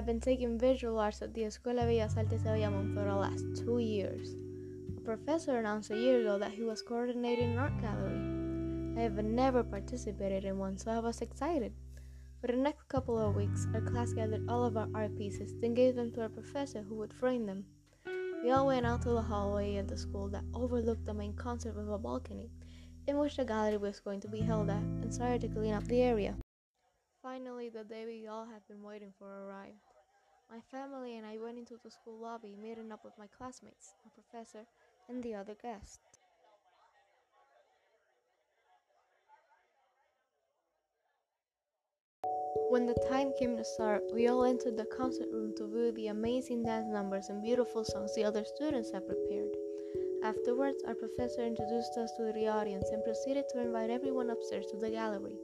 have 0.00 0.06
been 0.06 0.18
taking 0.18 0.58
visual 0.58 0.98
arts 0.98 1.20
at 1.20 1.34
the 1.34 1.42
Escuela 1.42 1.84
Bellas 1.84 2.16
Artes 2.16 2.42
de 2.42 2.48
Bayamón 2.48 2.94
for 2.94 3.04
the 3.04 3.14
last 3.14 3.44
two 3.54 3.80
years. 3.80 4.34
A 4.96 5.00
professor 5.02 5.58
announced 5.58 5.90
a 5.90 5.98
year 5.98 6.22
ago 6.22 6.38
that 6.38 6.52
he 6.52 6.62
was 6.62 6.80
coordinating 6.80 7.52
an 7.52 7.58
art 7.58 7.78
gallery. 7.82 8.96
I 8.96 9.02
have 9.02 9.22
never 9.22 9.62
participated 9.62 10.46
in 10.46 10.56
one, 10.56 10.78
so 10.78 10.90
I 10.90 11.00
was 11.00 11.20
excited. 11.20 11.74
For 12.40 12.46
the 12.46 12.56
next 12.56 12.88
couple 12.88 13.18
of 13.18 13.36
weeks, 13.36 13.66
our 13.74 13.82
class 13.82 14.14
gathered 14.14 14.48
all 14.48 14.64
of 14.64 14.78
our 14.78 14.88
art 14.94 15.18
pieces, 15.18 15.52
then 15.60 15.74
gave 15.74 15.96
them 15.96 16.12
to 16.12 16.22
our 16.22 16.30
professor 16.30 16.80
who 16.80 16.94
would 16.94 17.12
frame 17.12 17.44
them. 17.44 17.66
We 18.42 18.52
all 18.52 18.68
went 18.68 18.86
out 18.86 19.02
to 19.02 19.10
the 19.10 19.20
hallway 19.20 19.76
at 19.76 19.86
the 19.86 19.98
school 19.98 20.30
that 20.30 20.44
overlooked 20.54 21.04
the 21.04 21.12
main 21.12 21.34
concert 21.34 21.76
with 21.76 21.92
a 21.92 21.98
balcony, 21.98 22.48
in 23.06 23.18
which 23.18 23.36
the 23.36 23.44
gallery 23.44 23.76
was 23.76 24.00
going 24.00 24.20
to 24.20 24.28
be 24.28 24.40
held 24.40 24.70
at, 24.70 24.78
and 24.78 25.12
started 25.12 25.42
to 25.42 25.48
clean 25.48 25.74
up 25.74 25.84
the 25.84 26.00
area. 26.00 26.36
Finally, 27.22 27.68
the 27.68 27.84
day 27.84 28.06
we 28.06 28.26
all 28.26 28.46
had 28.46 28.66
been 28.66 28.82
waiting 28.82 29.12
for 29.18 29.44
arrived. 29.44 29.76
My 30.50 30.58
family 30.70 31.18
and 31.18 31.26
I 31.26 31.36
went 31.36 31.58
into 31.58 31.76
the 31.84 31.90
school 31.90 32.18
lobby, 32.18 32.56
meeting 32.60 32.90
up 32.90 33.04
with 33.04 33.12
my 33.18 33.26
classmates, 33.26 33.94
our 34.04 34.10
professor, 34.10 34.66
and 35.08 35.22
the 35.22 35.34
other 35.34 35.54
guests. 35.62 35.98
When 42.70 42.86
the 42.86 42.94
time 43.10 43.32
came 43.38 43.56
to 43.56 43.64
start, 43.64 44.02
we 44.14 44.28
all 44.28 44.44
entered 44.44 44.78
the 44.78 44.86
concert 44.86 45.28
room 45.30 45.52
to 45.56 45.66
view 45.66 45.92
the 45.92 46.06
amazing 46.06 46.62
dance 46.62 46.88
numbers 46.88 47.28
and 47.28 47.42
beautiful 47.42 47.84
songs 47.84 48.14
the 48.14 48.24
other 48.24 48.44
students 48.44 48.92
had 48.92 49.06
prepared. 49.06 49.50
Afterwards, 50.24 50.82
our 50.86 50.94
professor 50.94 51.42
introduced 51.42 51.98
us 51.98 52.12
to 52.16 52.32
the 52.32 52.48
audience 52.48 52.88
and 52.90 53.04
proceeded 53.04 53.44
to 53.50 53.60
invite 53.60 53.90
everyone 53.90 54.30
upstairs 54.30 54.66
to 54.70 54.78
the 54.78 54.90
gallery. 54.90 55.36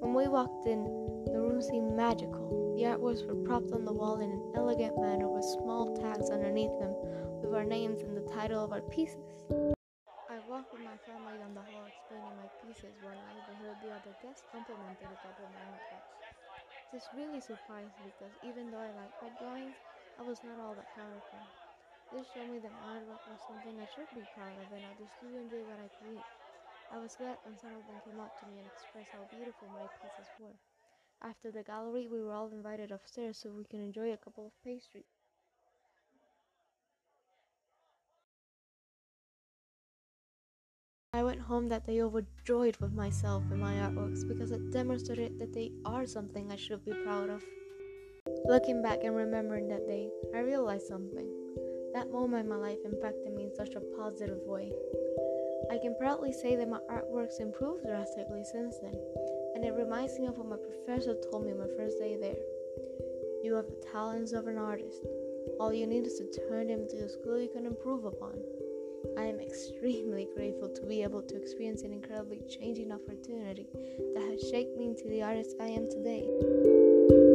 When 0.00 0.14
we 0.14 0.28
walked 0.28 0.66
in, 0.66 0.84
the 1.32 1.40
room 1.40 1.62
seemed 1.62 1.94
magical. 1.94 2.74
The 2.76 2.84
artworks 2.84 3.26
were 3.26 3.38
propped 3.46 3.72
on 3.72 3.84
the 3.84 3.92
wall 3.92 4.20
in 4.20 4.30
an 4.30 4.52
elegant 4.54 4.98
manner 5.00 5.28
with 5.28 5.44
small 5.44 5.94
tags 5.96 6.30
underneath 6.30 6.72
them 6.80 6.94
with 7.42 7.54
our 7.54 7.64
names 7.64 8.00
and 8.02 8.16
the 8.16 8.26
title 8.32 8.64
of 8.64 8.72
our 8.72 8.80
pieces. 8.88 9.44
I 10.32 10.40
walked 10.48 10.72
with 10.72 10.80
my 10.80 10.96
family 11.04 11.36
down 11.36 11.52
the 11.52 11.62
hall 11.62 11.84
explaining 11.86 12.34
my 12.34 12.48
pieces 12.56 12.96
when 13.00 13.20
I 13.20 13.36
overheard 13.36 13.76
the 13.82 13.92
other 13.92 14.16
guests 14.22 14.42
complimenting 14.50 15.12
of 15.12 15.52
my 15.52 15.60
artworks. 15.68 16.16
This 16.90 17.12
really 17.12 17.40
surprised 17.40 18.00
me 18.00 18.12
because 18.12 18.36
even 18.42 18.70
though 18.70 18.80
I 18.80 18.92
liked 18.96 19.20
my 19.20 19.28
drawings, 19.38 19.76
I 20.18 20.22
was 20.22 20.42
not 20.42 20.58
all 20.58 20.74
that 20.74 20.88
them. 20.96 21.46
This 22.10 22.28
showed 22.32 22.48
me 22.48 22.58
that 22.60 22.72
artwork 22.76 23.24
was 23.28 23.40
something 23.46 23.80
I 23.80 23.86
should 23.86 24.08
be 24.12 24.28
proud 24.34 24.58
of 24.60 24.72
and 24.72 24.84
others 24.84 25.12
do 25.20 25.36
enjoy 25.36 25.64
what 25.64 25.80
I 25.80 25.88
create. 26.00 26.26
I 26.94 26.98
was 27.00 27.16
glad 27.16 27.38
when 27.44 27.56
some 27.56 27.70
of 27.70 27.86
them 27.86 27.96
came 28.04 28.20
up 28.20 28.28
to 28.38 28.46
me 28.46 28.58
and 28.58 28.66
expressed 28.68 29.08
how 29.12 29.24
beautiful 29.34 29.66
my 29.72 29.88
pieces 30.02 30.30
were. 30.38 30.52
After 31.22 31.50
the 31.50 31.62
gallery, 31.62 32.06
we 32.06 32.20
were 32.20 32.34
all 32.34 32.50
invited 32.52 32.92
upstairs 32.92 33.38
so 33.38 33.48
we 33.48 33.64
could 33.64 33.80
enjoy 33.80 34.12
a 34.12 34.18
couple 34.18 34.44
of 34.44 34.52
pastries. 34.62 35.08
I 41.14 41.22
went 41.22 41.40
home 41.40 41.68
that 41.70 41.86
day 41.86 42.02
overjoyed 42.02 42.76
with 42.76 42.92
myself 42.92 43.42
and 43.50 43.60
my 43.60 43.74
artworks 43.74 44.28
because 44.28 44.50
it 44.50 44.70
demonstrated 44.70 45.38
that 45.38 45.54
they 45.54 45.70
are 45.86 46.06
something 46.06 46.52
I 46.52 46.56
should 46.56 46.84
be 46.84 46.92
proud 47.04 47.30
of. 47.30 47.42
Looking 48.44 48.82
back 48.82 48.98
and 49.02 49.16
remembering 49.16 49.68
that 49.68 49.86
day, 49.86 50.10
I 50.34 50.40
realized 50.40 50.88
something. 50.88 51.28
That 51.94 52.10
moment 52.10 52.44
in 52.44 52.50
my 52.50 52.56
life 52.56 52.78
impacted 52.84 53.32
me 53.34 53.44
in 53.44 53.54
such 53.54 53.74
a 53.74 53.96
positive 53.96 54.40
way. 54.44 54.72
I 55.70 55.78
can 55.78 55.94
proudly 55.98 56.32
say 56.32 56.56
that 56.56 56.68
my 56.68 56.80
artworks 56.90 57.40
improved 57.40 57.84
drastically 57.86 58.44
since 58.44 58.78
then, 58.78 58.96
and 59.54 59.64
it 59.64 59.74
reminds 59.74 60.18
me 60.18 60.26
of 60.26 60.38
what 60.38 60.48
my 60.48 60.56
professor 60.56 61.14
told 61.30 61.46
me 61.46 61.52
my 61.52 61.68
first 61.76 61.98
day 61.98 62.16
there. 62.16 62.42
You 63.42 63.54
have 63.54 63.66
the 63.66 63.84
talents 63.92 64.32
of 64.32 64.46
an 64.46 64.58
artist. 64.58 65.04
All 65.58 65.72
you 65.72 65.86
need 65.86 66.06
is 66.06 66.18
to 66.18 66.40
turn 66.48 66.68
them 66.68 66.82
into 66.82 67.04
a 67.04 67.08
skill 67.08 67.40
you 67.40 67.48
can 67.48 67.66
improve 67.66 68.04
upon. 68.04 68.40
I 69.18 69.24
am 69.24 69.40
extremely 69.40 70.28
grateful 70.36 70.68
to 70.68 70.86
be 70.86 71.02
able 71.02 71.22
to 71.22 71.36
experience 71.36 71.82
an 71.82 71.92
incredibly 71.92 72.40
changing 72.48 72.92
opportunity 72.92 73.66
that 74.14 74.24
has 74.30 74.48
shaped 74.50 74.76
me 74.76 74.86
into 74.86 75.08
the 75.08 75.22
artist 75.22 75.56
I 75.60 75.66
am 75.66 75.88
today. 75.90 77.22